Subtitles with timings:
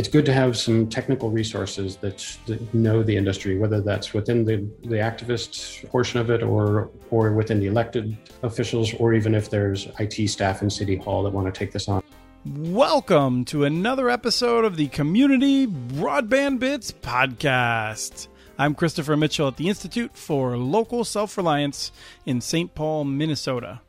[0.00, 4.46] it's good to have some technical resources that, that, know the industry, whether that's within
[4.46, 4.56] the,
[4.88, 9.88] the activist portion of it or or within the elected officials, or even if there's
[9.98, 12.02] IT staff in City Hall that want to take this on.
[12.46, 18.28] Welcome to another episode of the Community Broadband Bits podcast.
[18.58, 21.92] I'm Christopher Mitchell at the Institute for Local Self Reliance
[22.24, 22.74] in St.
[22.74, 23.82] Paul, Minnesota.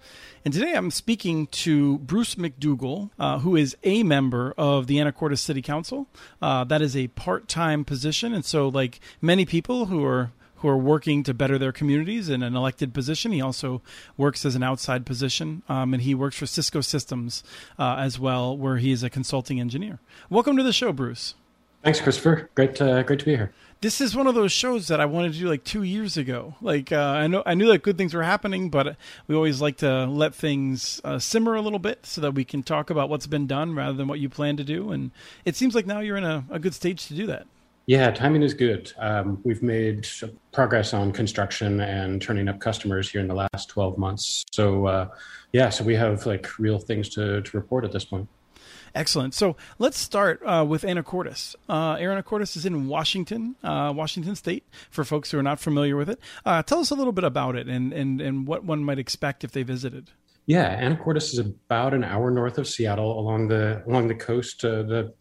[0.43, 5.37] And today I'm speaking to Bruce McDougall, uh, who is a member of the Anacortes
[5.37, 6.07] City Council.
[6.41, 8.33] Uh, that is a part time position.
[8.33, 12.43] And so, like many people who are who are working to better their communities in
[12.43, 13.31] an elected position.
[13.31, 13.81] He also
[14.15, 17.43] works as an outside position, um, and he works for Cisco Systems
[17.79, 19.99] uh, as well, where he is a consulting engineer.
[20.29, 21.33] Welcome to the show, Bruce.
[21.83, 22.51] Thanks, Christopher.
[22.53, 25.33] Great, uh, great to be here this is one of those shows that I wanted
[25.33, 26.53] to do like two years ago.
[26.61, 28.95] Like uh, I know I knew that good things were happening, but
[29.27, 32.61] we always like to let things uh, simmer a little bit so that we can
[32.61, 34.91] talk about what's been done rather than what you plan to do.
[34.91, 35.11] And
[35.45, 37.47] it seems like now you're in a, a good stage to do that.
[37.87, 38.93] Yeah, timing is good.
[38.99, 40.07] Um, we've made
[40.51, 44.45] progress on construction and turning up customers here in the last 12 months.
[44.51, 45.07] So, uh,
[45.51, 48.29] yeah, so we have like real things to, to report at this point.
[48.93, 49.33] Excellent.
[49.33, 51.55] So let's start uh, with Anacortes.
[51.69, 56.09] Uh, Anacortes is in Washington, uh, Washington State, for folks who are not familiar with
[56.09, 56.19] it.
[56.45, 59.43] Uh, tell us a little bit about it and, and, and what one might expect
[59.43, 60.11] if they visited.
[60.45, 64.65] Yeah, Anacortes is about an hour north of Seattle along the along the coast.
[64.65, 65.13] Uh, the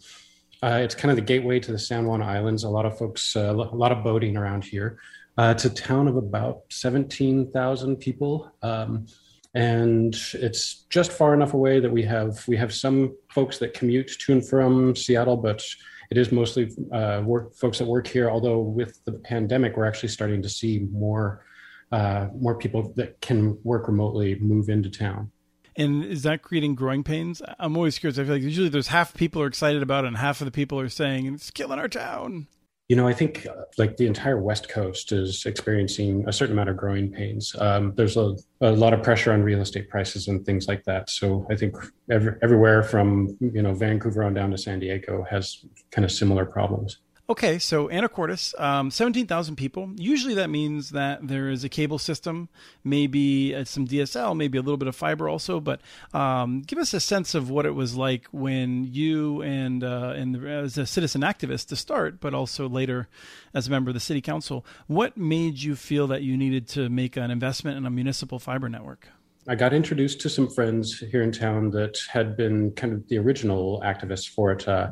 [0.63, 2.65] uh, it's kind of the gateway to the San Juan Islands.
[2.65, 4.99] A lot of folks, uh, a lot of boating around here.
[5.39, 8.53] It's a town of about 17,000 people.
[8.61, 9.07] Um,
[9.55, 14.09] and it's just far enough away that we have we have some folks that commute
[14.21, 15.63] to and from Seattle, but
[16.11, 18.31] it is mostly uh, work folks that work here.
[18.31, 21.45] Although with the pandemic, we're actually starting to see more
[21.91, 25.31] uh, more people that can work remotely move into town.
[25.77, 27.43] And is that creating growing pains?
[27.59, 28.19] I'm always curious.
[28.19, 30.51] I feel like usually there's half people are excited about it, and half of the
[30.51, 32.47] people are saying it's killing our town.
[32.91, 36.71] You know, I think uh, like the entire West Coast is experiencing a certain amount
[36.71, 37.55] of growing pains.
[37.61, 41.09] Um, there's a, a, lot of pressure on real estate prices and things like that.
[41.09, 41.77] So I think
[42.11, 46.45] every, everywhere from you know Vancouver on down to San Diego has kind of similar
[46.45, 46.99] problems.
[47.31, 49.93] Okay, so Anacortes, um, 17,000 people.
[49.95, 52.49] Usually that means that there is a cable system,
[52.83, 55.61] maybe uh, some DSL, maybe a little bit of fiber also.
[55.61, 55.81] But
[56.13, 60.45] um, give us a sense of what it was like when you and, uh, and
[60.45, 63.07] as a citizen activist to start, but also later
[63.55, 66.89] as a member of the city council, what made you feel that you needed to
[66.89, 69.07] make an investment in a municipal fiber network?
[69.47, 73.19] I got introduced to some friends here in town that had been kind of the
[73.19, 74.67] original activists for it.
[74.67, 74.91] Uh,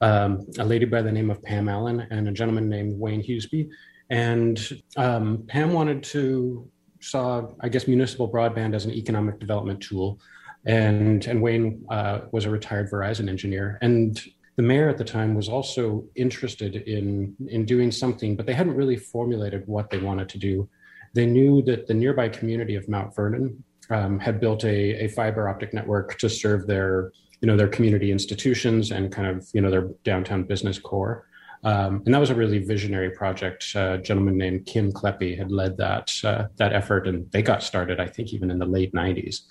[0.00, 3.68] um, a lady by the name of Pam Allen and a gentleman named Wayne Hughesby.
[4.08, 6.68] And um, Pam wanted to
[7.00, 10.18] saw, I guess, municipal broadband as an economic development tool,
[10.66, 14.20] and and Wayne uh, was a retired Verizon engineer, and
[14.56, 18.74] the mayor at the time was also interested in in doing something, but they hadn't
[18.74, 20.68] really formulated what they wanted to do.
[21.14, 25.48] They knew that the nearby community of Mount Vernon um, had built a, a fiber
[25.48, 29.70] optic network to serve their you know their community institutions and kind of you know
[29.70, 31.26] their downtown business core.
[31.62, 33.66] Um, and that was a really visionary project.
[33.76, 37.62] Uh, a gentleman named Kim Kleppe had led that uh, that effort, and they got
[37.62, 39.42] started, I think, even in the late '90s.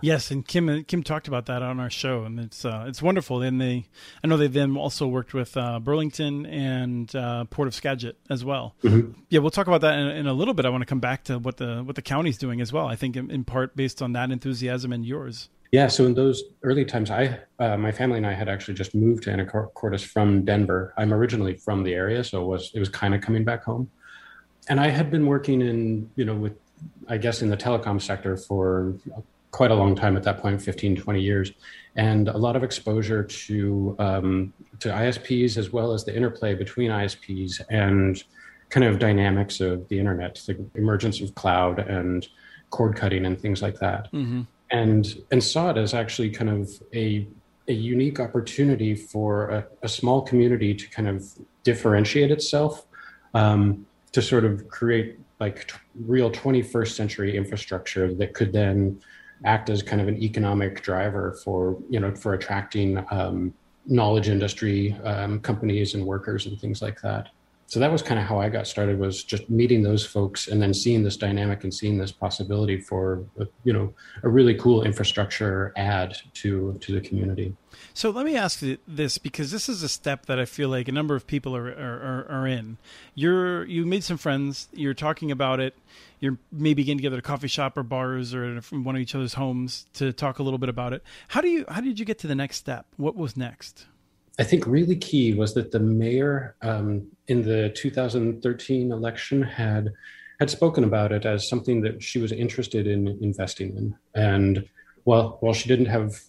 [0.00, 3.42] Yes, and Kim Kim talked about that on our show, and it's uh, it's wonderful.
[3.42, 3.88] And they,
[4.22, 8.44] I know they then also worked with uh, Burlington and uh, Port of Skagit as
[8.44, 8.76] well.
[8.82, 9.18] Mm-hmm.
[9.28, 10.66] Yeah, we'll talk about that in, in, a little bit.
[10.66, 12.86] I want to come back to what the what the county's doing as well.
[12.86, 15.48] I think in, in part based on that enthusiasm and yours.
[15.72, 18.94] Yeah, so in those early times, I, uh, my family and I had actually just
[18.94, 20.94] moved to Anacortes from Denver.
[20.96, 23.90] I'm originally from the area, so it was it was kind of coming back home.
[24.68, 26.56] And I had been working in, you know, with,
[27.08, 28.94] I guess, in the telecom sector for
[29.50, 31.52] quite a long time at that point, 15, 20 years,
[31.94, 36.90] and a lot of exposure to um, to ISPs as well as the interplay between
[36.90, 38.22] ISPs and
[38.68, 42.28] kind of dynamics of the internet, the emergence of cloud and
[42.70, 44.12] cord cutting and things like that.
[44.12, 47.26] Mm-hmm and and saw it as actually kind of a
[47.68, 51.24] a unique opportunity for a, a small community to kind of
[51.64, 52.86] differentiate itself
[53.34, 55.74] um, to sort of create like t-
[56.06, 59.00] real 21st century infrastructure that could then
[59.44, 63.52] act as kind of an economic driver for you know for attracting um,
[63.84, 67.28] knowledge industry um, companies and workers and things like that
[67.68, 70.62] so that was kind of how I got started was just meeting those folks and
[70.62, 73.24] then seeing this dynamic and seeing this possibility for
[73.64, 73.92] you know
[74.22, 77.54] a really cool infrastructure add to to the community.
[77.92, 80.92] So let me ask this because this is a step that I feel like a
[80.92, 82.76] number of people are are, are in.
[83.16, 84.68] You're you made some friends.
[84.72, 85.74] You're talking about it.
[86.20, 89.14] You're maybe getting together at a coffee shop or bars or from one of each
[89.14, 91.02] other's homes to talk a little bit about it.
[91.28, 92.86] How do you how did you get to the next step?
[92.96, 93.86] What was next?
[94.38, 99.92] I think really key was that the mayor um, in the 2013 election had
[100.38, 103.94] had spoken about it as something that she was interested in investing in.
[104.14, 104.68] And
[105.04, 106.20] while while she didn't have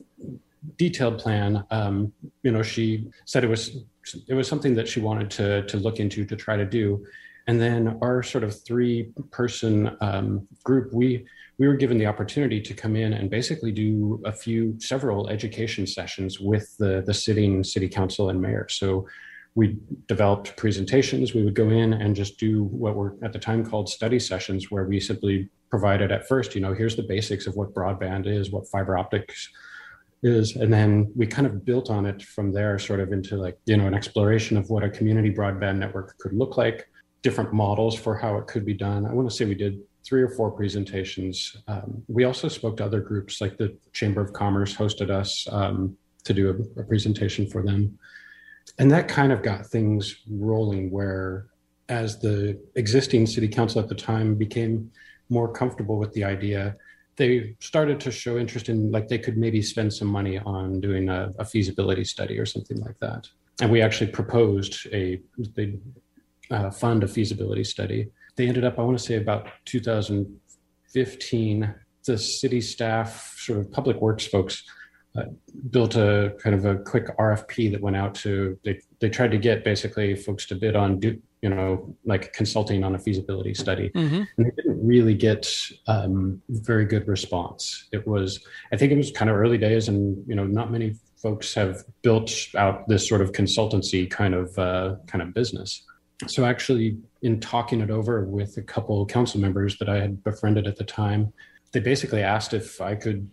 [0.78, 2.14] detailed plan, um,
[2.44, 3.84] you know, she said it was
[4.28, 7.06] it was something that she wanted to to look into to try to do.
[7.48, 11.26] And then our sort of three person um, group, we
[11.60, 15.88] we were given the opportunity to come in and basically do a few several education
[15.88, 18.68] sessions with the the sitting city council and mayor.
[18.70, 19.08] So
[19.56, 19.78] we
[20.08, 21.34] developed presentations.
[21.34, 24.70] We would go in and just do what were at the time called study sessions,
[24.70, 28.52] where we simply provided at first, you know, here's the basics of what broadband is,
[28.52, 29.50] what fiber optics
[30.24, 33.58] is and then we kind of built on it from there sort of into like
[33.66, 36.90] you know an exploration of what a community broadband network could look like
[37.22, 40.22] different models for how it could be done i want to say we did three
[40.22, 44.76] or four presentations um, we also spoke to other groups like the chamber of commerce
[44.76, 47.98] hosted us um, to do a, a presentation for them
[48.80, 51.48] and that kind of got things rolling where
[51.90, 54.92] as the existing city council at the time became
[55.30, 56.76] more comfortable with the idea
[57.18, 61.10] they started to show interest in like they could maybe spend some money on doing
[61.10, 63.28] a, a feasibility study or something like that.
[63.60, 65.20] And we actually proposed a
[65.56, 65.80] they
[66.52, 68.08] uh, fund a feasibility study.
[68.38, 71.76] They ended up, I want to say, about 2015.
[72.06, 74.64] The city staff, sort of public works folks,
[75.18, 75.26] uh,
[75.72, 79.38] built a kind of a quick RFP that went out to they they tried to
[79.38, 83.90] get basically folks to bid on do, you know like consulting on a feasibility study
[83.96, 84.16] mm-hmm.
[84.16, 85.48] and they didn't really get
[85.88, 88.40] um, very good response it was
[88.72, 91.84] i think it was kind of early days and you know not many folks have
[92.02, 95.84] built out this sort of consultancy kind of uh, kind of business
[96.28, 100.68] so actually in talking it over with a couple council members that i had befriended
[100.68, 101.32] at the time
[101.72, 103.30] they basically asked if i could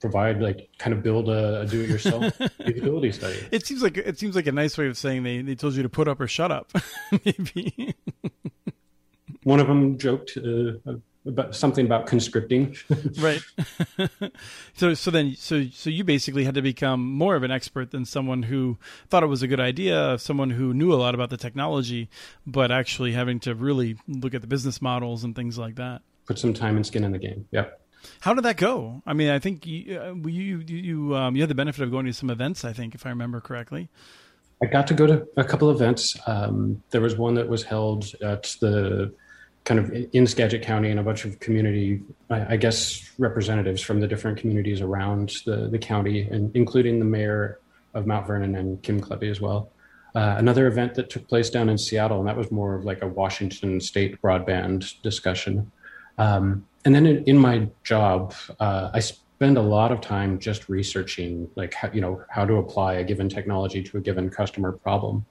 [0.00, 2.34] provide like kind of build a, a do-it-yourself
[2.64, 3.38] feasibility study.
[3.50, 5.82] It seems like it seems like a nice way of saying they, they told you
[5.82, 6.72] to put up or shut up.
[7.24, 7.94] Maybe
[9.42, 10.72] one of them joked uh,
[11.38, 12.76] about something about conscripting.
[13.18, 13.40] right.
[14.74, 18.04] so so then so so you basically had to become more of an expert than
[18.04, 18.78] someone who
[19.08, 22.08] thought it was a good idea, someone who knew a lot about the technology,
[22.46, 26.02] but actually having to really look at the business models and things like that.
[26.26, 27.46] Put some time and skin in the game.
[27.50, 27.80] Yep.
[28.20, 29.02] How did that go?
[29.06, 32.06] I mean, I think you uh, you you um, you had the benefit of going
[32.06, 32.64] to some events.
[32.64, 33.88] I think, if I remember correctly.
[34.62, 36.16] I got to go to a couple events.
[36.26, 39.12] Um, there was one that was held at the
[39.66, 44.00] kind of in Skagit County, and a bunch of community, I, I guess, representatives from
[44.00, 47.58] the different communities around the the county, and including the mayor
[47.92, 49.68] of Mount Vernon and Kim Kleppe as well.
[50.14, 53.02] Uh, another event that took place down in Seattle, and that was more of like
[53.02, 55.70] a Washington State broadband discussion.
[56.16, 60.68] Um, and then in, in my job, uh, I spend a lot of time just
[60.68, 64.72] researching, like how, you know how to apply a given technology to a given customer
[64.72, 65.26] problem,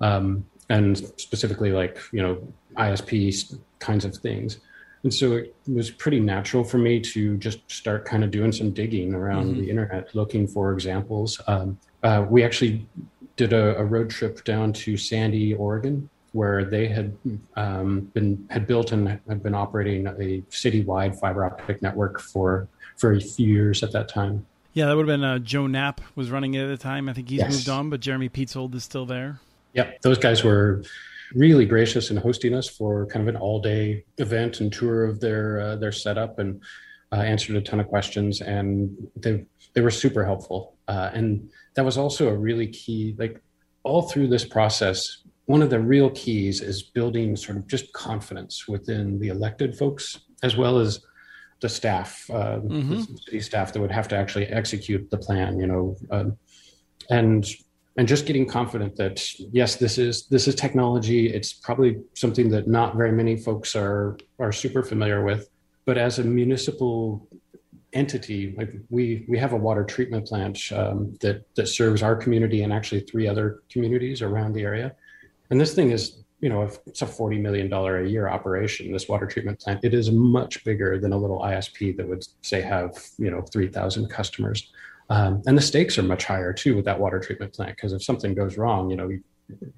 [0.00, 2.46] um, and specifically like you know
[2.76, 4.58] ISP kinds of things.
[5.02, 8.70] And so it was pretty natural for me to just start kind of doing some
[8.70, 9.60] digging around mm-hmm.
[9.60, 11.40] the internet, looking for examples.
[11.46, 12.86] Um, uh, we actually
[13.36, 17.16] did a, a, road trip down to Sandy, Oregon, where they had
[17.56, 22.66] um, been had built and had been operating a citywide fiber optic network for
[22.96, 24.46] for a few years at that time.
[24.72, 27.08] Yeah, that would have been uh, Joe Knapp was running it at the time.
[27.08, 27.52] I think he's yes.
[27.52, 29.38] moved on, but Jeremy Peetzold is still there.
[29.74, 30.82] Yep, those guys were
[31.34, 35.20] really gracious in hosting us for kind of an all day event and tour of
[35.20, 36.62] their uh, their setup and
[37.12, 41.84] uh, answered a ton of questions and they they were super helpful uh, and that
[41.84, 43.40] was also a really key like
[43.82, 48.68] all through this process one of the real keys is building sort of just confidence
[48.68, 51.00] within the elected folks as well as
[51.60, 52.90] the staff, uh, mm-hmm.
[52.90, 55.58] the city staff that would have to actually execute the plan.
[55.58, 56.38] You know, um,
[57.10, 57.46] and
[57.96, 61.32] and just getting confident that yes, this is this is technology.
[61.32, 65.48] It's probably something that not very many folks are are super familiar with,
[65.84, 67.28] but as a municipal
[67.92, 72.64] entity like we we have a water treatment plant um, that that serves our community
[72.64, 74.92] and actually three other communities around the area
[75.50, 79.26] and this thing is, you know, it's a $40 million a year operation, this water
[79.26, 79.84] treatment plant.
[79.84, 84.08] It is much bigger than a little ISP that would, say, have, you know, 3,000
[84.08, 84.72] customers.
[85.10, 88.02] Um, and the stakes are much higher too with that water treatment plant because if
[88.02, 89.10] something goes wrong, you know,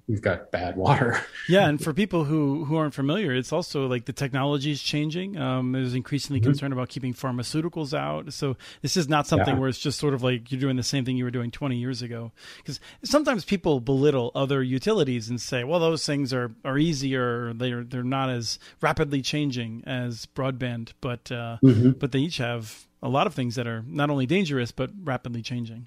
[0.06, 1.20] we've got bad water.
[1.48, 5.36] yeah, and for people who who aren't familiar, it's also like the technology is changing.
[5.36, 6.50] Um, there's increasingly mm-hmm.
[6.50, 8.32] concern about keeping pharmaceuticals out.
[8.32, 9.60] So this is not something yeah.
[9.60, 11.76] where it's just sort of like you're doing the same thing you were doing 20
[11.76, 12.32] years ago.
[12.58, 17.52] Because sometimes people belittle other utilities and say, well, those things are are easier.
[17.54, 21.90] They're they're not as rapidly changing as broadband, but uh, mm-hmm.
[21.90, 25.40] but they each have a lot of things that are not only dangerous but rapidly
[25.40, 25.86] changing.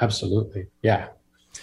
[0.00, 0.68] Absolutely.
[0.82, 1.08] Yeah.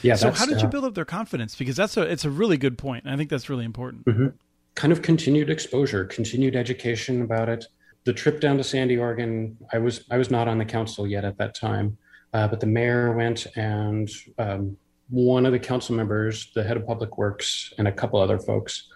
[0.02, 0.16] Yeah.
[0.16, 1.56] So how did uh, you build up their confidence?
[1.56, 3.08] Because that's a it's a really good point.
[3.08, 4.06] I think that's really important.
[4.06, 4.28] Mm-hmm.
[4.76, 7.66] Kind of continued exposure, continued education about it.
[8.04, 11.24] The trip down to Sandy, Oregon, I was I was not on the council yet
[11.24, 11.98] at that time,
[12.34, 14.78] uh, but the mayor went and um,
[15.10, 18.88] one of the council members, the head of public works, and a couple other folks.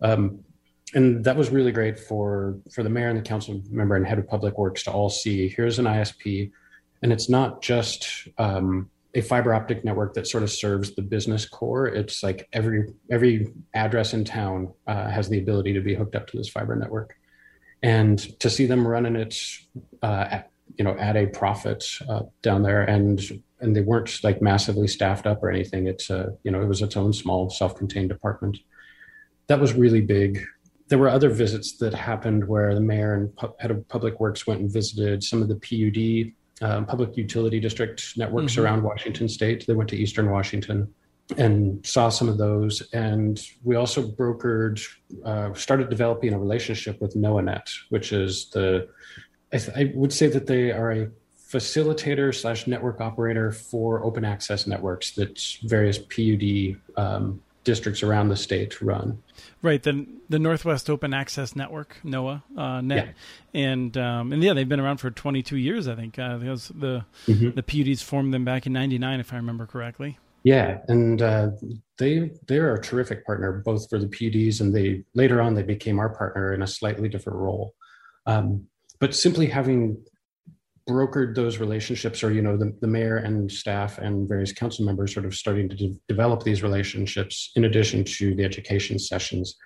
[0.00, 0.40] Um,
[0.94, 4.18] and that was really great for for the mayor and the council member and head
[4.18, 5.48] of public works to all see.
[5.48, 6.50] Here's an ISP,
[7.02, 11.46] and it's not just um, a fiber optic network that sort of serves the business
[11.46, 11.86] core.
[11.86, 16.26] It's like every every address in town uh, has the ability to be hooked up
[16.28, 17.16] to this fiber network,
[17.82, 19.36] and to see them running it,
[20.02, 24.42] uh, at, you know, at a profit uh, down there, and and they weren't like
[24.42, 25.86] massively staffed up or anything.
[25.86, 28.58] It's uh, you know, it was its own small self-contained department.
[29.46, 30.44] That was really big.
[30.88, 34.46] There were other visits that happened where the mayor and pu- head of public works
[34.46, 38.62] went and visited some of the PUD um, public utility district networks mm-hmm.
[38.62, 39.66] around Washington state.
[39.66, 40.92] They went to Eastern Washington
[41.36, 42.82] and saw some of those.
[42.92, 44.84] And we also brokered,
[45.24, 48.88] uh, started developing a relationship with NoaNet, which is the,
[49.52, 51.10] I, th- I would say that they are a
[51.52, 58.36] facilitator slash network operator for open access networks that various PUD um, districts around the
[58.36, 59.22] state run.
[59.62, 63.14] Right, the the Northwest Open Access Network, NOAA uh, net,
[63.52, 63.60] yeah.
[63.60, 66.18] and um, and yeah, they've been around for 22 years, I think.
[66.18, 67.50] Uh, the mm-hmm.
[67.50, 70.18] the PUDs formed them back in '99, if I remember correctly.
[70.44, 71.50] Yeah, and uh,
[71.98, 75.98] they they're a terrific partner both for the PUDs, and they later on they became
[75.98, 77.74] our partner in a slightly different role.
[78.26, 78.66] Um,
[78.98, 80.04] but simply having
[80.88, 85.12] brokered those relationships, or you know, the, the mayor and staff and various council members
[85.12, 89.56] sort of starting to de- develop these relationships in addition to the education sessions.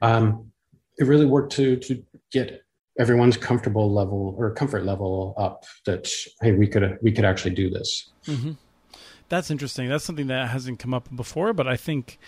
[0.00, 0.50] Um,
[0.98, 2.62] it really worked to to get
[2.98, 6.08] everyone's comfortable level or comfort level up that
[6.40, 8.10] hey we could we could actually do this.
[8.26, 8.52] Mm-hmm.
[9.28, 9.88] That's interesting.
[9.88, 12.18] That's something that hasn't come up before, but I think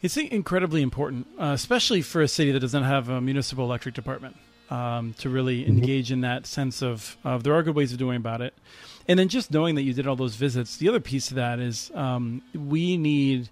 [0.00, 4.36] it's incredibly important, uh, especially for a city that doesn't have a municipal electric department
[4.70, 8.16] um, to really engage in that sense of, of there are good ways of doing
[8.16, 8.54] about it.
[9.08, 11.60] And then just knowing that you did all those visits, the other piece of that
[11.60, 13.50] is um, we need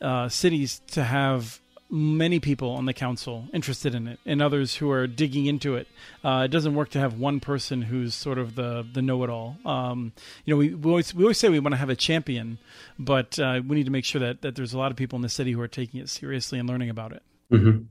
[0.00, 4.90] uh, cities to have many people on the council interested in it and others who
[4.90, 5.86] are digging into it.
[6.24, 9.30] Uh, it doesn't work to have one person who's sort of the the know it
[9.30, 9.56] all.
[9.64, 10.12] Um,
[10.44, 12.58] you know, we, we always we always say we want to have a champion,
[12.98, 15.22] but uh, we need to make sure that that there's a lot of people in
[15.22, 17.22] the city who are taking it seriously and learning about it.
[17.52, 17.84] Mm-hmm.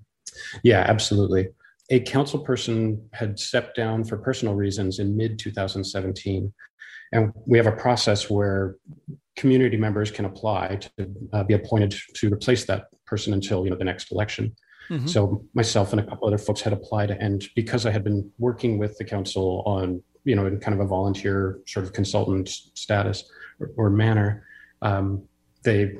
[0.63, 1.49] Yeah, absolutely
[1.89, 6.53] a council person had stepped down for personal reasons in mid 2017.
[7.11, 8.75] And we have a process where
[9.35, 13.77] community members can apply to uh, be appointed to replace that person until you know
[13.77, 14.55] the next election.
[14.89, 15.07] Mm-hmm.
[15.07, 18.77] So myself and a couple other folks had applied, and because I had been working
[18.77, 23.29] with the council on you know in kind of a volunteer sort of consultant status
[23.59, 24.45] or, or manner,
[24.81, 25.23] um,
[25.63, 25.97] they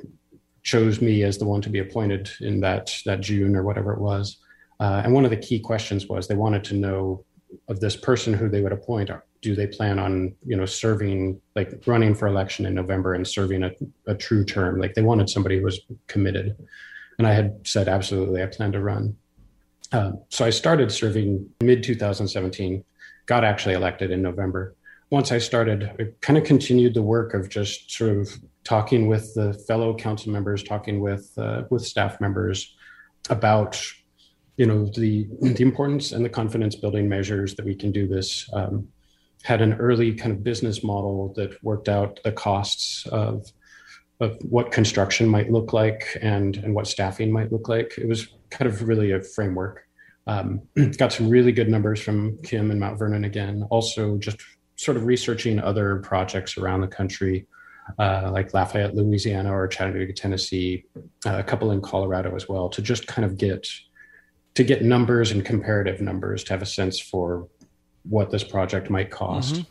[0.62, 4.00] chose me as the one to be appointed in that that June or whatever it
[4.00, 4.38] was.
[4.80, 7.24] Uh, and one of the key questions was they wanted to know
[7.68, 9.10] of this person who they would appoint
[9.44, 13.62] do they plan on you know serving like running for election in november and serving
[13.62, 13.70] a,
[14.06, 14.80] a true term?
[14.80, 16.56] Like they wanted somebody who was committed.
[17.18, 19.16] And i had said absolutely i plan to run.
[19.92, 22.82] Um, so i started serving mid 2017
[23.26, 24.74] got actually elected in november.
[25.10, 28.30] Once i started i kind of continued the work of just sort of
[28.64, 32.74] talking with the fellow council members talking with uh, with staff members
[33.28, 33.78] about
[34.56, 38.48] you know the the importance and the confidence building measures that we can do this
[38.52, 38.88] um,
[39.42, 43.50] had an early kind of business model that worked out the costs of
[44.20, 47.94] of what construction might look like and and what staffing might look like.
[47.98, 49.86] It was kind of really a framework.
[50.26, 50.62] Um,
[50.96, 53.66] got some really good numbers from kim and mount vernon again.
[53.70, 54.38] Also just
[54.76, 57.46] sort of researching other projects around the country
[57.98, 60.84] uh, like lafayette louisiana or chattanooga tennessee
[61.26, 63.68] uh, a couple in colorado as well to just kind of get
[64.54, 67.48] to get numbers and comparative numbers to have a sense for
[68.04, 69.54] what this project might cost.
[69.54, 69.62] Mm-hmm.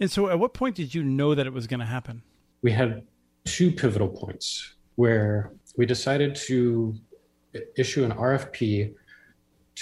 [0.00, 2.22] And so, at what point did you know that it was going to happen?
[2.62, 3.02] We had
[3.44, 6.94] two pivotal points where we decided to
[7.76, 8.94] issue an RFP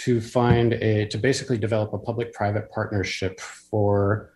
[0.05, 4.31] to find a to basically develop a public private partnership for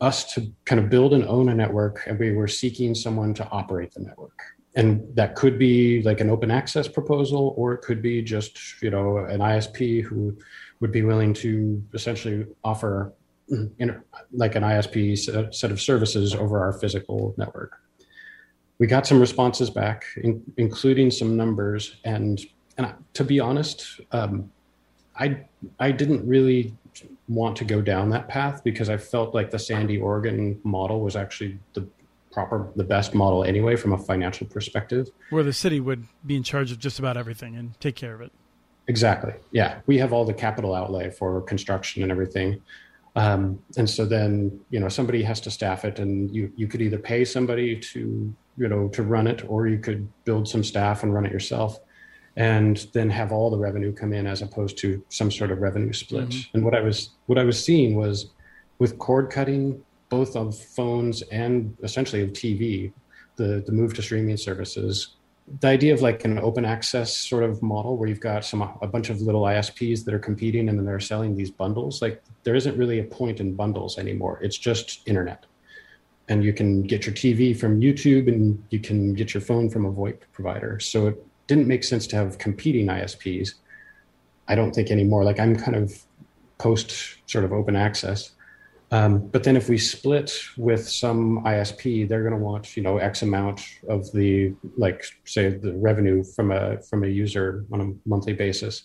[0.00, 3.46] us to kind of build and own a network and we were seeking someone to
[3.50, 4.38] operate the network
[4.74, 8.90] and that could be like an open access proposal or it could be just you
[8.90, 10.36] know an isp who
[10.80, 13.12] would be willing to essentially offer
[14.32, 17.80] like an isp set of services over our physical network.
[18.78, 21.96] We got some responses back in, including some numbers.
[22.04, 22.40] And
[22.78, 24.50] and to be honest um,
[25.18, 25.38] i
[25.78, 26.74] i didn't really
[27.28, 31.16] want to go down that path because i felt like the sandy oregon model was
[31.16, 31.86] actually the
[32.32, 35.10] proper the best model anyway from a financial perspective.
[35.30, 38.20] Where the city would be in charge of just about everything and take care of
[38.20, 38.32] it.
[38.88, 39.34] Exactly.
[39.52, 39.78] Yeah.
[39.86, 42.60] We have all the capital outlay for construction and everything.
[43.14, 46.80] Um, and so then you know somebody has to staff it and you you could
[46.80, 51.02] either pay somebody to you know to run it or you could build some staff
[51.02, 51.78] and run it yourself
[52.36, 55.92] and then have all the revenue come in as opposed to some sort of revenue
[55.92, 56.30] split.
[56.30, 56.56] Mm-hmm.
[56.56, 58.30] and what i was what i was seeing was
[58.78, 62.92] with cord cutting both of phones and essentially of TV,
[63.36, 65.16] the, the move to streaming services.
[65.60, 68.86] The idea of like an open access sort of model where you've got some a
[68.86, 72.02] bunch of little ISPs that are competing and then they're selling these bundles.
[72.02, 74.38] Like there isn't really a point in bundles anymore.
[74.42, 75.46] It's just internet.
[76.28, 79.86] And you can get your TV from YouTube and you can get your phone from
[79.86, 80.78] a VoIP provider.
[80.78, 83.54] So it didn't make sense to have competing ISPs.
[84.46, 85.24] I don't think anymore.
[85.24, 86.04] Like I'm kind of
[86.58, 88.32] post sort of open access
[88.92, 92.98] um, but then if we split with some ISP, they're going to want you know
[92.98, 98.08] X amount of the like say the revenue from a from a user on a
[98.08, 98.84] monthly basis.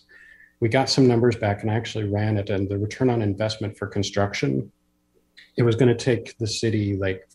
[0.60, 3.76] We got some numbers back and I actually ran it, and the return on investment
[3.76, 4.72] for construction,
[5.58, 7.28] it was going to take the city like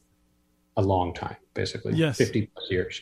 [0.75, 2.17] a long time, basically yes.
[2.17, 3.01] fifty plus years.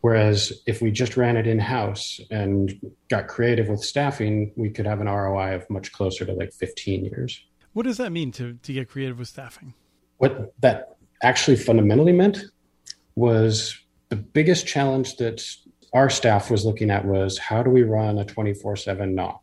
[0.00, 2.72] Whereas if we just ran it in house and
[3.08, 7.04] got creative with staffing, we could have an ROI of much closer to like 15
[7.04, 7.44] years.
[7.78, 9.72] What does that mean to, to get creative with staffing?
[10.16, 12.42] What that actually fundamentally meant
[13.14, 15.40] was the biggest challenge that
[15.92, 19.38] our staff was looking at was how do we run a 24 7 NOC,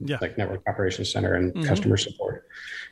[0.00, 0.16] yeah.
[0.22, 1.64] like network operations center and mm-hmm.
[1.64, 2.46] customer support?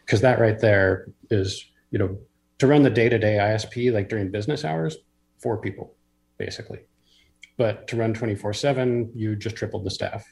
[0.04, 2.18] Because that right there is, you know,
[2.58, 4.98] to run the day to day ISP, like during business hours,
[5.38, 5.94] four people
[6.36, 6.80] basically.
[7.56, 10.30] But to run 24 7, you just tripled the staff.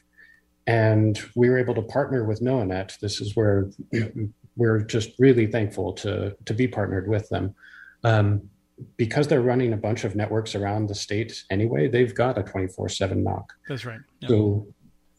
[0.67, 2.99] And we were able to partner with NoaNet.
[2.99, 3.71] This is where
[4.55, 7.55] we're just really thankful to to be partnered with them.
[8.03, 8.49] Um,
[8.97, 12.89] because they're running a bunch of networks around the state anyway, they've got a 24
[12.89, 13.45] 7 NOC.
[13.67, 13.99] That's right.
[14.21, 14.29] Yep.
[14.29, 14.67] So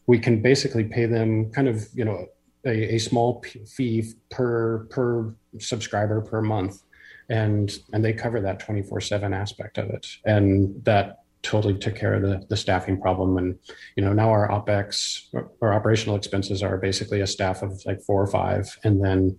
[0.06, 2.26] we can basically pay them kind of, you know,
[2.64, 6.82] a, a small fee per per subscriber per month.
[7.28, 10.06] And and they cover that 24 7 aspect of it.
[10.24, 13.36] And that totally took care of the, the staffing problem.
[13.36, 13.58] And,
[13.96, 18.22] you know, now our OPEX our operational expenses are basically a staff of like four
[18.22, 18.68] or five.
[18.84, 19.38] And then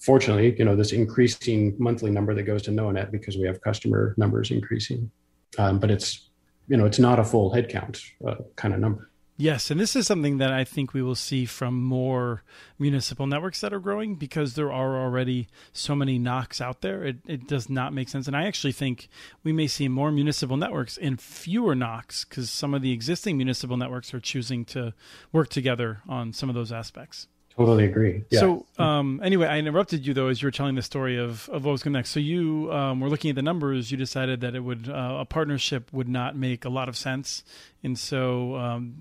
[0.00, 4.14] fortunately, you know, this increasing monthly number that goes to NoaNet because we have customer
[4.16, 5.10] numbers increasing.
[5.58, 6.30] Um, but it's,
[6.68, 9.07] you know, it's not a full headcount uh, kind of number.
[9.40, 12.42] Yes, and this is something that I think we will see from more
[12.76, 17.04] municipal networks that are growing because there are already so many NOCs out there.
[17.04, 18.26] It, it does not make sense.
[18.26, 19.08] And I actually think
[19.44, 23.76] we may see more municipal networks and fewer NOCs because some of the existing municipal
[23.76, 24.92] networks are choosing to
[25.30, 27.28] work together on some of those aspects.
[27.58, 28.22] Totally agree.
[28.30, 28.38] Yeah.
[28.38, 31.64] So, um, anyway, I interrupted you though as you were telling the story of, of
[31.64, 32.10] what was going next.
[32.10, 33.90] So you um, were looking at the numbers.
[33.90, 37.42] You decided that it would uh, a partnership would not make a lot of sense,
[37.82, 38.94] and so um,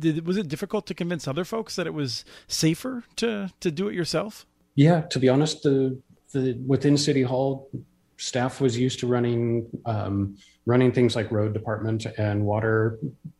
[0.00, 3.86] did, was it difficult to convince other folks that it was safer to to do
[3.86, 4.46] it yourself?
[4.74, 5.96] Yeah, to be honest, the
[6.32, 7.70] the within City Hall
[8.16, 10.36] staff was used to running um,
[10.66, 12.98] running things like road department and water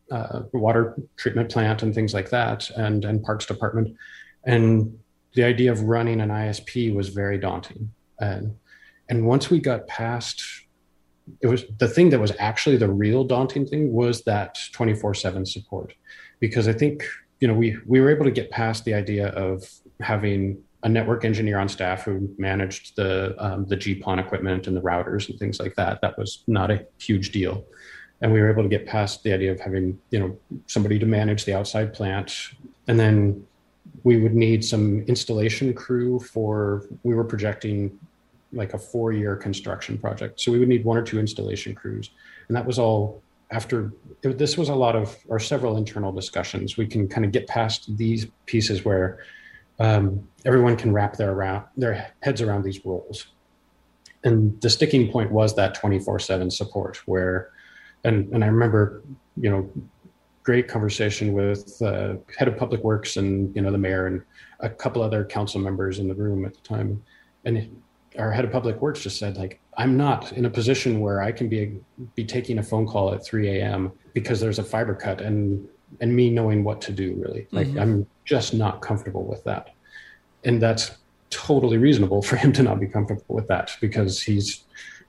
[0.09, 3.97] uh, water treatment plant and things like that, and and parks department
[4.45, 4.97] and
[5.33, 7.91] the idea of running an ISP was very daunting.
[8.19, 8.55] And
[9.09, 10.43] and once we got past
[11.41, 15.93] it was the thing that was actually the real daunting thing was that 24/7 support
[16.39, 17.05] because I think
[17.39, 19.69] you know we we were able to get past the idea of
[20.01, 24.81] having a network engineer on staff who managed the um, the GPON equipment and the
[24.81, 26.01] routers and things like that.
[26.01, 27.65] That was not a huge deal,
[28.21, 31.05] and we were able to get past the idea of having you know somebody to
[31.05, 32.35] manage the outside plant,
[32.87, 33.47] and then
[34.03, 37.97] we would need some installation crew for we were projecting
[38.51, 40.39] like a four year construction project.
[40.39, 42.11] So we would need one or two installation crews.
[42.47, 46.77] And that was all after this was a lot of or several internal discussions.
[46.77, 49.19] We can kind of get past these pieces where
[49.79, 53.27] um, everyone can wrap their around their heads around these roles
[54.23, 57.49] and the sticking point was that 24 7 support where
[58.03, 59.03] and and i remember
[59.37, 59.69] you know
[60.43, 64.21] great conversation with uh, head of public works and you know the mayor and
[64.59, 67.01] a couple other council members in the room at the time.
[67.45, 67.81] And
[68.17, 71.31] our head of public works just said like i'm not in a position where i
[71.31, 71.79] can be
[72.13, 75.67] be taking a phone call at 3 a.m because there's a fiber cut and
[76.01, 77.47] and me knowing what to do really.
[77.51, 77.79] Like mm-hmm.
[77.79, 79.71] i'm just not comfortable with that.
[80.45, 80.91] And that's
[81.29, 84.63] totally reasonable for him to not be comfortable with that because he's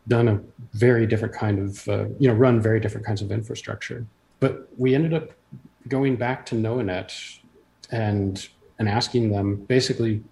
[0.08, 0.40] done a
[0.72, 4.06] very different kind of uh, you know run very different kinds of infrastructure
[4.44, 5.30] but we ended up
[5.88, 7.38] going back to NoaNet
[7.90, 8.46] and
[8.78, 10.22] and asking them basically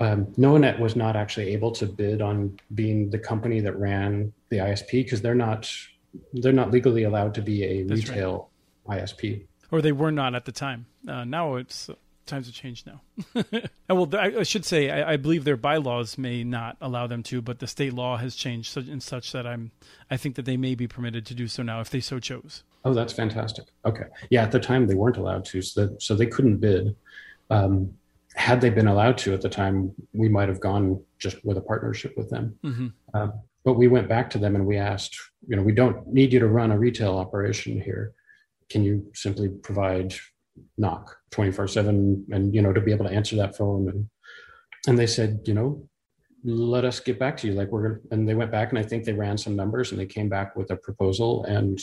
[0.00, 4.56] um, NoaNet was not actually able to bid on being the company that ran the
[4.56, 5.70] ISP because they're not
[6.32, 8.50] they're not legally allowed to be a That's retail
[8.84, 9.04] right.
[9.04, 9.44] ISP.
[9.70, 10.86] Or they were not at the time.
[11.06, 11.88] Uh, now it's
[12.26, 13.00] times have changed now.
[13.88, 17.60] well, I, should say I, I, believe their bylaws may not allow them to, but
[17.60, 19.70] the state law has changed such and such that I'm
[20.10, 22.64] I think that they may be permitted to do so now if they so chose.
[22.86, 23.64] Oh, that's fantastic.
[23.84, 26.94] Okay, yeah, at the time they weren't allowed to, so that, so they couldn't bid.
[27.50, 27.92] Um,
[28.36, 31.60] had they been allowed to at the time, we might have gone just with a
[31.60, 32.56] partnership with them.
[32.62, 32.86] Mm-hmm.
[33.12, 33.32] Um,
[33.64, 35.18] but we went back to them and we asked,
[35.48, 38.12] you know, we don't need you to run a retail operation here.
[38.70, 40.14] Can you simply provide
[40.80, 43.88] NOC 24 7 and, you know, to be able to answer that phone?
[43.88, 44.08] And,
[44.86, 45.88] and they said, you know,
[46.44, 47.54] let us get back to you.
[47.54, 49.90] Like we're going to, and they went back and I think they ran some numbers
[49.90, 51.80] and they came back with a proposal and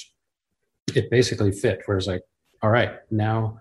[0.96, 1.82] it basically fit.
[1.86, 2.22] Whereas like,
[2.62, 3.60] all right, now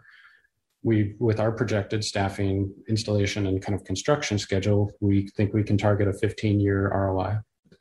[0.82, 5.78] we with our projected staffing installation and kind of construction schedule we think we can
[5.78, 7.36] target a 15 year roi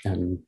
[0.06, 0.40] and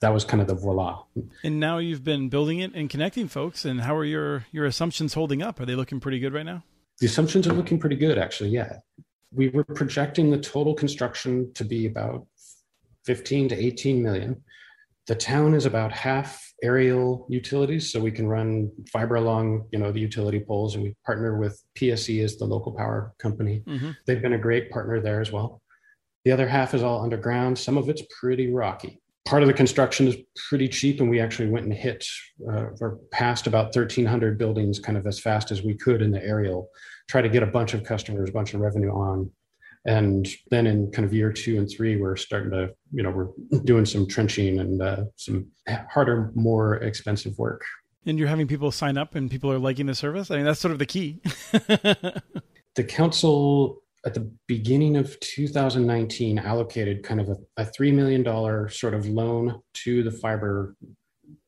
[0.00, 1.02] that was kind of the voila.
[1.42, 5.14] And now you've been building it and connecting folks and how are your your assumptions
[5.14, 5.60] holding up?
[5.60, 6.64] Are they looking pretty good right now?
[6.98, 8.78] The assumptions are looking pretty good actually yeah.
[9.32, 12.26] We were projecting the total construction to be about
[13.04, 14.42] 15 to 18 million
[15.06, 19.92] the town is about half aerial utilities so we can run fiber along you know
[19.92, 23.62] the utility poles and we partner with pse as the local power company.
[23.66, 23.90] Mm-hmm.
[24.06, 25.60] they've been a great partner there as well.
[26.24, 27.56] The other half is all underground.
[27.56, 29.00] Some of it's pretty rocky.
[29.26, 30.16] Part of the construction is
[30.48, 32.04] pretty cheap and we actually went and hit
[32.48, 36.24] uh, or passed about 1300 buildings kind of as fast as we could in the
[36.24, 36.68] aerial
[37.08, 39.30] try to get a bunch of customers a bunch of revenue on
[39.86, 43.60] and then in kind of year two and three we're starting to you know we're
[43.64, 45.46] doing some trenching and uh, some
[45.90, 47.62] harder more expensive work.
[48.04, 50.30] And you're having people sign up and people are liking the service?
[50.30, 51.20] I mean that's sort of the key.
[52.76, 58.92] The council at the beginning of 2019 allocated kind of a, a $3 million sort
[58.92, 60.76] of loan to the fiber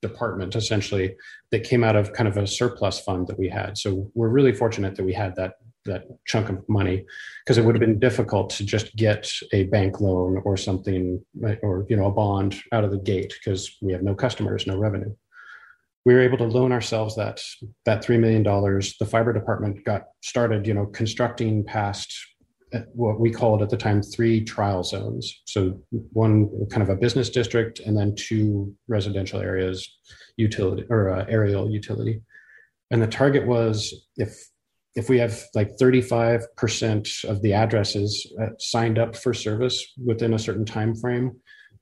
[0.00, 1.14] department essentially
[1.50, 3.76] that came out of kind of a surplus fund that we had.
[3.76, 5.54] So we're really fortunate that we had that
[5.88, 7.04] that chunk of money
[7.44, 11.22] because it would have been difficult to just get a bank loan or something
[11.62, 14.78] or you know a bond out of the gate because we have no customers no
[14.78, 15.14] revenue.
[16.04, 17.40] We were able to loan ourselves that
[17.84, 22.14] that $3 million the fiber department got started you know constructing past
[22.74, 25.40] uh, what we called at the time three trial zones.
[25.46, 25.80] So
[26.12, 29.88] one kind of a business district and then two residential areas
[30.36, 32.20] utility or uh, aerial utility.
[32.90, 34.36] And the target was if
[34.98, 38.10] if we have like 35% of the addresses
[38.42, 41.32] uh, signed up for service within a certain time frame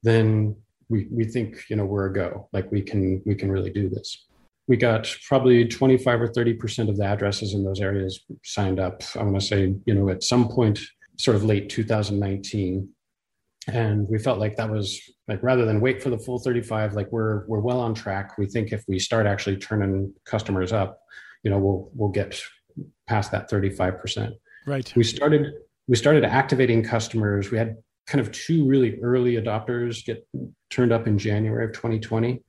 [0.03, 0.55] then
[0.89, 2.49] we, we think you know we're a go.
[2.53, 4.25] Like we can we can really do this.
[4.67, 9.23] We got probably 25 or 30% of the addresses in those areas signed up i
[9.23, 10.79] want to say you know at some point
[11.17, 12.89] sort of late 2019
[13.69, 17.09] and we felt like that was like rather than wait for the full 35 like
[17.11, 18.37] we're we're well on track.
[18.37, 20.99] We think if we start actually turning customers up
[21.43, 22.39] you know we'll we'll get
[23.07, 24.33] past that 35%.
[24.65, 24.93] Right.
[24.95, 25.53] We started
[25.87, 27.49] we started activating customers.
[27.49, 30.27] We had kind of two really early adopters get
[30.69, 32.41] turned up in January of 2020.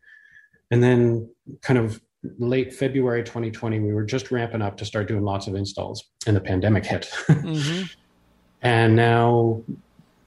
[0.71, 1.31] And then
[1.63, 2.01] kind of
[2.39, 6.37] late February 2020, we were just ramping up to start doing lots of installs and
[6.37, 7.09] the pandemic hit.
[7.29, 7.85] Mm-hmm.
[8.63, 9.63] and now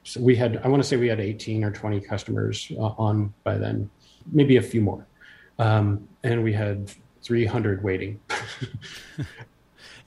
[0.03, 3.33] so we had, I want to say we had 18 or 20 customers uh, on
[3.43, 3.89] by then,
[4.31, 5.05] maybe a few more.
[5.59, 6.91] Um, and we had
[7.23, 8.19] 300 waiting.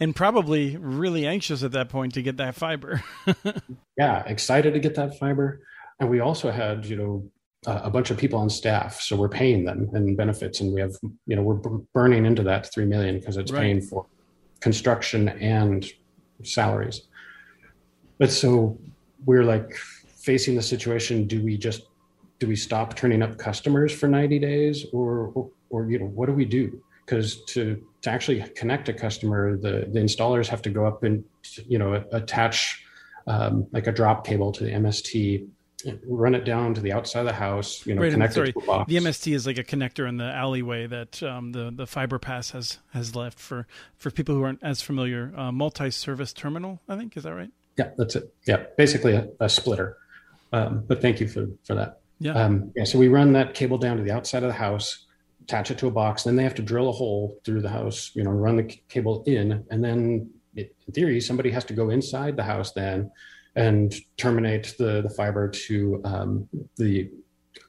[0.00, 3.02] and probably really anxious at that point to get that fiber.
[3.98, 5.60] yeah, excited to get that fiber.
[6.00, 7.30] And we also had, you know,
[7.66, 10.94] a bunch of people on staff, so we're paying them and benefits, and we have,
[11.26, 13.60] you know, we're burning into that three million because it's right.
[13.60, 14.04] paying for
[14.60, 15.86] construction and
[16.42, 17.02] salaries.
[18.18, 18.78] But so
[19.24, 19.74] we're like
[20.16, 21.82] facing the situation: do we just
[22.38, 26.26] do we stop turning up customers for 90 days, or or, or you know, what
[26.26, 26.82] do we do?
[27.04, 31.24] Because to to actually connect a customer, the, the installers have to go up and
[31.66, 32.84] you know attach
[33.26, 35.46] um, like a drop cable to the MST,
[36.06, 37.84] run it down to the outside of the house.
[37.86, 38.88] You know, right, connect sorry, it to a box.
[38.88, 42.50] The MST is like a connector in the alleyway that um, the the fiber pass
[42.50, 45.32] has has left for for people who aren't as familiar.
[45.36, 47.50] Uh, multi-service terminal, I think, is that right?
[47.76, 48.32] Yeah, that's it.
[48.46, 49.96] Yeah, basically a, a splitter.
[50.52, 52.00] Um, but thank you for for that.
[52.20, 52.32] Yeah.
[52.32, 52.84] Um, yeah.
[52.84, 55.03] So we run that cable down to the outside of the house
[55.44, 56.24] attach it to a box.
[56.24, 59.22] Then they have to drill a hole through the house, you know, run the cable
[59.26, 63.10] in, and then it, in theory, somebody has to go inside the house then
[63.56, 67.10] and terminate the the fiber to um, the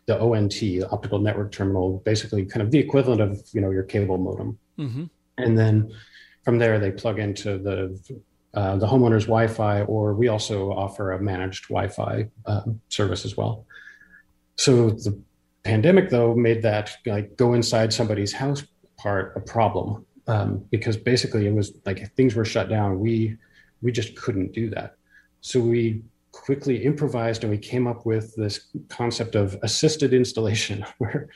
[0.08, 0.62] the ONT,
[0.92, 4.58] optical network terminal, basically kind of the equivalent of you know your cable modem.
[4.80, 5.06] Mm-hmm.
[5.38, 5.92] And then
[6.44, 8.00] from there, they plug into the
[8.54, 13.66] uh, the homeowner's Wi-Fi, or we also offer a managed Wi-Fi um, service as well.
[14.58, 15.22] So the
[15.66, 18.64] pandemic, though, made that like go inside somebody's house
[18.98, 23.00] part a problem um, because basically it was like things were shut down.
[23.00, 23.38] We
[23.82, 24.96] we just couldn't do that.
[25.42, 26.02] So we
[26.32, 31.30] quickly improvised and we came up with this concept of assisted installation, where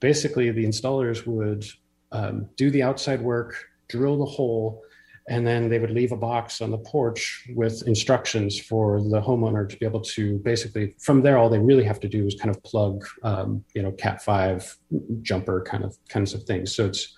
[0.00, 1.64] basically the installers would
[2.12, 3.54] um, do the outside work,
[3.88, 4.82] drill the hole,
[5.28, 9.68] and then they would leave a box on the porch with instructions for the homeowner
[9.68, 12.54] to be able to basically from there all they really have to do is kind
[12.54, 14.76] of plug um, you know cat 5
[15.22, 16.74] jumper kind of kinds of things.
[16.74, 17.14] So it's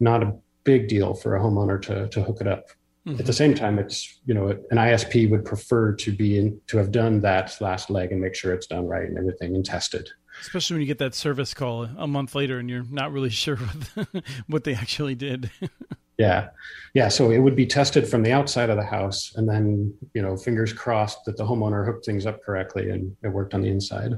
[0.00, 2.68] not a big deal for a homeowner to, to hook it up.
[3.06, 3.20] Mm-hmm.
[3.20, 6.76] at the same time it's you know an isp would prefer to be in to
[6.76, 10.10] have done that last leg and make sure it's done right and everything and tested.
[10.40, 13.56] Especially when you get that service call a month later and you're not really sure
[13.56, 15.52] what, what they actually did
[16.18, 16.48] Yeah.
[16.94, 17.08] Yeah.
[17.08, 20.36] So it would be tested from the outside of the house and then, you know,
[20.36, 24.12] fingers crossed that the homeowner hooked things up correctly and it worked on the inside.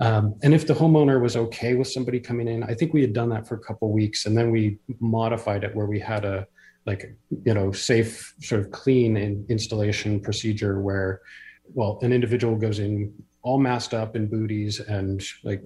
[0.00, 3.12] Um, and if the homeowner was okay with somebody coming in, I think we had
[3.12, 6.46] done that for a couple weeks and then we modified it where we had a,
[6.84, 11.20] like, you know, safe sort of clean in installation procedure where,
[11.72, 15.62] well, an individual goes in all masked up in booties and like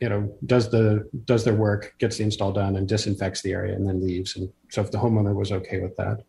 [0.00, 3.74] you know does the does their work gets the install done and disinfects the area
[3.74, 4.36] and then leaves.
[4.36, 6.22] And so if the homeowner was okay with that.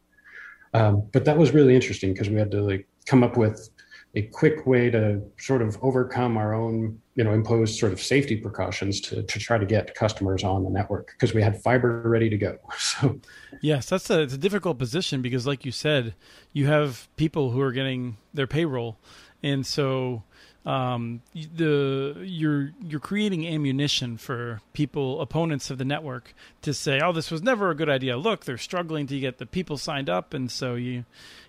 [0.73, 3.69] Um, but that was really interesting because we had to like come up with
[4.15, 8.35] a quick way to sort of overcome our own you know imposed sort of safety
[8.35, 12.29] precautions to, to try to get customers on the network because we had fiber ready
[12.29, 12.57] to go.
[12.77, 13.19] So
[13.61, 16.15] yes that's a, it's a difficult position because like you said
[16.53, 18.97] you have people who are getting their payroll.
[19.41, 20.23] And so
[20.65, 27.11] um, the you're you're creating ammunition for people opponents of the network to say, "Oh,
[27.11, 30.33] this was never a good idea." Look, they're struggling to get the people signed up,
[30.33, 31.05] and so you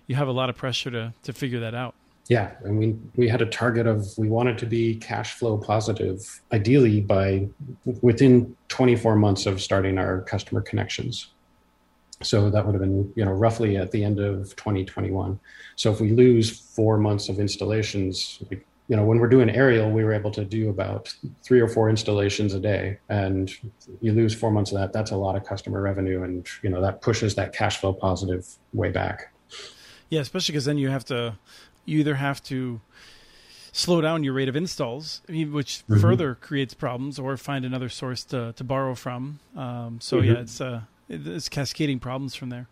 [0.07, 1.93] you have a lot of pressure to to figure that out.
[2.27, 6.41] Yeah, and we we had a target of we wanted to be cash flow positive,
[6.53, 7.49] ideally by
[8.01, 11.27] within 24 months of starting our customer connections.
[12.23, 15.39] So that would have been you know roughly at the end of 2021.
[15.75, 19.89] So if we lose four months of installations, like you know, when we're doing aerial,
[19.89, 21.13] we were able to do about
[21.43, 23.51] three or four installations a day, and
[24.01, 24.91] you lose four months of that.
[24.91, 28.47] That's a lot of customer revenue, and you know that pushes that cash flow positive
[28.73, 29.33] way back.
[30.09, 31.37] Yeah, especially because then you have to,
[31.85, 32.81] you either have to
[33.71, 36.01] slow down your rate of installs, which mm-hmm.
[36.01, 39.39] further creates problems, or find another source to to borrow from.
[39.55, 40.31] Um, so mm-hmm.
[40.31, 42.67] yeah, it's uh, it's cascading problems from there.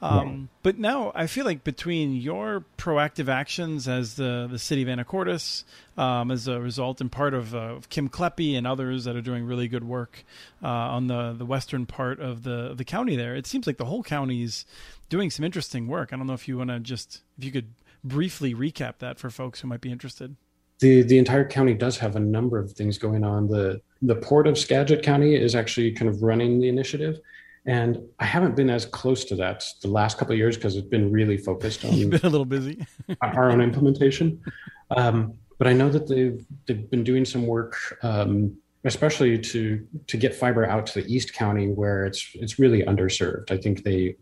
[0.00, 4.88] Um, But now I feel like between your proactive actions as the, the city of
[4.88, 5.64] Anacortes,
[5.96, 9.20] um, as a result and part of, uh, of, Kim Kleppe and others that are
[9.20, 10.24] doing really good work
[10.62, 13.86] uh, on the, the western part of the, the county there, it seems like the
[13.86, 14.64] whole county is
[15.08, 16.12] doing some interesting work.
[16.12, 17.72] I don't know if you want to just, if you could
[18.04, 20.36] briefly recap that for folks who might be interested.
[20.78, 23.48] The, the entire county does have a number of things going on.
[23.48, 27.18] The, the port of Skagit County is actually kind of running the initiative
[27.66, 30.88] and I haven't been as close to that the last couple of years because it's
[30.88, 31.92] been really focused on.
[31.94, 32.86] You've been a little busy.
[33.20, 34.40] our own implementation,
[34.90, 40.16] um, but I know that they've they've been doing some work, um, especially to to
[40.16, 43.50] get fiber out to the East County where it's it's really underserved.
[43.50, 44.16] I think they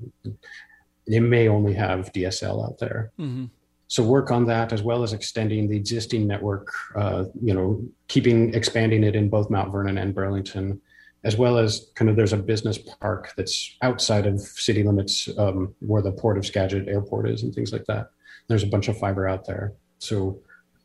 [1.07, 3.13] they may only have DSL out there.
[3.19, 3.47] Mm-hmm.
[3.89, 6.73] So work on that as well as extending the existing network.
[6.97, 10.81] Uh, you know, keeping expanding it in both Mount Vernon and Burlington
[11.27, 15.75] as well as kind of there's a business park that's outside of city limits um,
[15.81, 18.11] where the port of Skagit airport is and things like that.
[18.47, 19.75] There's a bunch of fiber out there.
[19.99, 20.39] So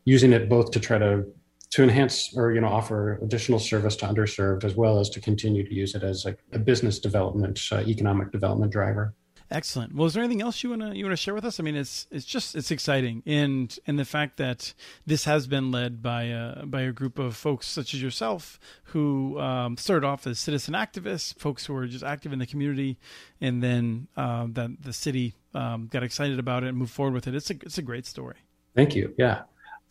[0.04, 1.24] using it both to try to
[1.70, 5.66] to enhance or you know offer additional service to underserved as well as to continue
[5.66, 9.14] to use it as like a business development uh, economic development driver
[9.52, 9.94] Excellent.
[9.94, 11.60] Well, is there anything else you wanna you wanna share with us?
[11.60, 14.72] I mean, it's it's just it's exciting, and and the fact that
[15.06, 19.38] this has been led by a by a group of folks such as yourself who
[19.38, 22.98] um, started off as citizen activists, folks who are just active in the community,
[23.42, 27.26] and then uh, that the city um, got excited about it and moved forward with
[27.26, 27.34] it.
[27.34, 28.36] It's a it's a great story.
[28.74, 29.14] Thank you.
[29.18, 29.42] Yeah,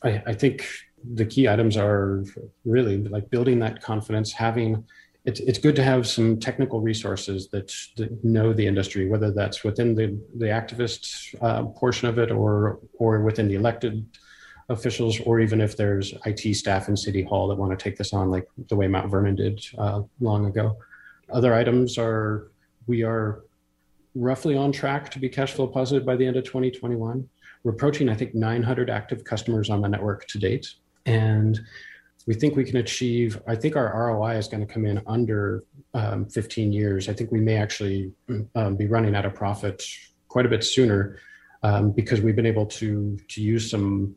[0.03, 0.67] I, I think
[1.13, 2.23] the key items are
[2.65, 4.83] really like building that confidence, having
[5.23, 9.63] it's it's good to have some technical resources that, that know the industry, whether that's
[9.63, 14.05] within the the activist uh, portion of it or or within the elected
[14.69, 18.13] officials, or even if there's IT staff in City Hall that want to take this
[18.13, 20.77] on, like the way Mount Vernon did uh, long ago.
[21.31, 22.51] Other items are
[22.87, 23.43] we are
[24.15, 27.27] roughly on track to be cash flow positive by the end of 2021.
[27.63, 30.67] We're approaching, I think, 900 active customers on the network to date,
[31.05, 31.59] and
[32.27, 35.63] we think we can achieve i think our roi is going to come in under
[35.93, 38.11] um, 15 years i think we may actually
[38.55, 39.83] um, be running at a profit
[40.27, 41.19] quite a bit sooner
[41.63, 44.15] um, because we've been able to to use some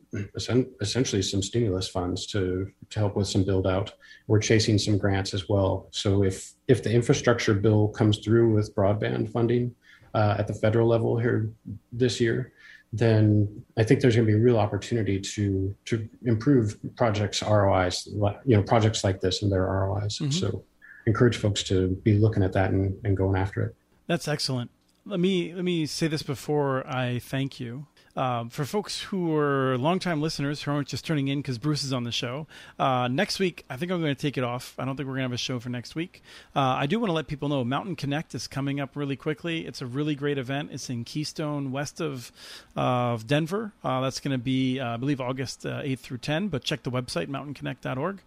[0.81, 3.93] essentially some stimulus funds to to help with some build out.
[4.27, 5.87] We're chasing some grants as well.
[5.91, 9.75] So if if the infrastructure bill comes through with broadband funding
[10.13, 11.51] uh, at the federal level here
[11.91, 12.53] this year,
[12.97, 18.07] then I think there's going to be a real opportunity to to improve projects ROIs,
[18.07, 20.19] you know, projects like this and their ROIs.
[20.19, 20.31] Mm-hmm.
[20.31, 20.63] So
[21.05, 23.75] encourage folks to be looking at that and, and going after it.
[24.07, 24.71] That's excellent
[25.05, 27.87] let me let me say this before I thank you.
[28.15, 31.91] Um, for folks who are longtime listeners who aren't just turning in because Bruce is
[31.91, 32.47] on the show,
[32.79, 34.73] uh, next week I think I'm going to take it off.
[34.79, 36.23] I don't think we're going to have a show for next week.
[36.55, 39.65] Uh, I do want to let people know Mountain Connect is coming up really quickly.
[39.67, 40.69] It's a really great event.
[40.71, 42.31] It's in Keystone, west of
[42.75, 43.73] of Denver.
[43.83, 46.47] Uh, that's going to be, uh, I believe, August 8th uh, through 10.
[46.47, 48.19] But check the website mountainconnect.org.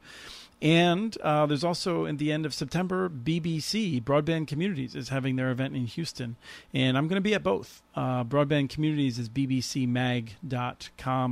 [0.60, 5.52] And uh, there's also in the end of September, BBC Broadband Communities is having their
[5.52, 6.34] event in Houston,
[6.74, 7.80] and I'm going to be at both.
[7.94, 10.26] Uh, Broadband Communities is bbcmag.com,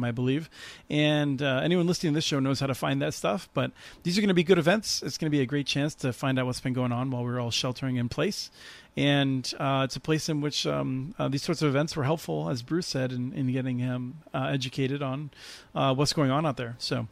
[0.04, 0.48] I believe,
[0.88, 3.48] and uh, anyone listening to this show knows how to find that stuff.
[3.52, 3.72] But
[4.04, 5.02] these are going to be good events.
[5.02, 7.24] It's going to be a great chance to find out what's been going on while
[7.24, 8.52] we're all sheltering in place,
[8.96, 12.48] and uh, it's a place in which um, uh, these sorts of events were helpful,
[12.48, 15.30] as Bruce said, in, in getting him uh, educated on
[15.72, 16.76] what's going on out there.
[16.78, 17.08] So.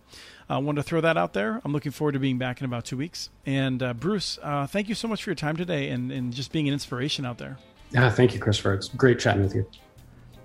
[0.48, 1.60] I uh, wanted to throw that out there.
[1.64, 3.30] I'm looking forward to being back in about two weeks.
[3.46, 6.52] And uh, Bruce, uh, thank you so much for your time today and, and just
[6.52, 7.58] being an inspiration out there.
[7.92, 8.74] Yeah, thank you, Christopher.
[8.74, 9.66] It's great chatting with you.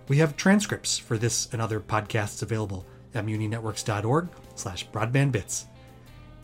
[0.07, 5.65] We have transcripts for this and other podcasts available at muninetworks.org slash broadbandbits.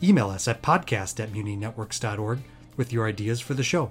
[0.02, 2.40] Email us at podcast at muninetworks.org
[2.76, 3.90] with your ideas for the show.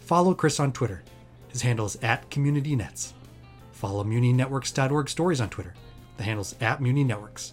[0.00, 1.04] Follow Chris on Twitter.
[1.48, 3.12] His handle is at CommunityNets.
[3.72, 5.74] Follow muninetworks.org stories on Twitter.
[6.16, 7.52] The handle's at muninetworks.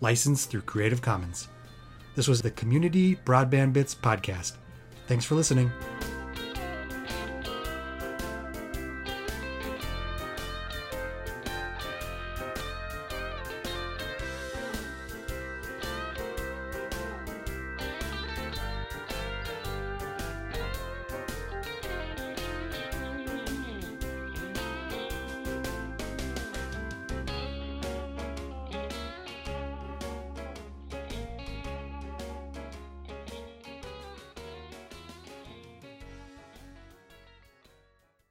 [0.00, 1.48] licensed through Creative Commons.
[2.14, 4.54] This was the Community Broadband Bits podcast.
[5.06, 5.70] Thanks for listening.